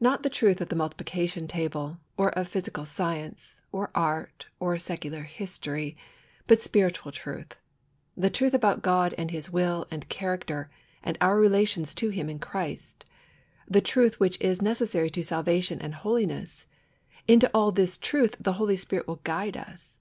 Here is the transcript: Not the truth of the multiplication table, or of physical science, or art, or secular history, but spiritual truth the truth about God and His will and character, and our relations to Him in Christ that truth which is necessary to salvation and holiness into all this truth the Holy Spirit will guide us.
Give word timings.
Not 0.00 0.22
the 0.22 0.30
truth 0.30 0.62
of 0.62 0.70
the 0.70 0.76
multiplication 0.76 1.46
table, 1.46 1.98
or 2.16 2.30
of 2.30 2.48
physical 2.48 2.86
science, 2.86 3.60
or 3.70 3.90
art, 3.94 4.46
or 4.58 4.78
secular 4.78 5.24
history, 5.24 5.94
but 6.46 6.62
spiritual 6.62 7.12
truth 7.12 7.54
the 8.16 8.30
truth 8.30 8.54
about 8.54 8.80
God 8.80 9.14
and 9.18 9.30
His 9.30 9.50
will 9.50 9.86
and 9.90 10.08
character, 10.08 10.70
and 11.04 11.18
our 11.20 11.38
relations 11.38 11.92
to 11.96 12.08
Him 12.08 12.30
in 12.30 12.38
Christ 12.38 13.04
that 13.68 13.84
truth 13.84 14.18
which 14.18 14.40
is 14.40 14.62
necessary 14.62 15.10
to 15.10 15.22
salvation 15.22 15.78
and 15.82 15.96
holiness 15.96 16.64
into 17.26 17.50
all 17.52 17.70
this 17.70 17.98
truth 17.98 18.36
the 18.40 18.54
Holy 18.54 18.74
Spirit 18.76 19.06
will 19.06 19.20
guide 19.22 19.58
us. 19.58 19.98